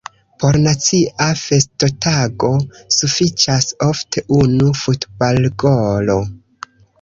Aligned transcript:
Por 0.43 0.55
nacia 0.61 1.27
festotago 1.41 2.49
sufiĉas 3.01 3.69
ofte 3.89 4.25
unu 4.39 4.71
futbalgolo. 4.81 6.19